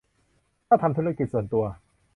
[0.67, 1.65] ถ้าทำธุรกิจส่วนตัว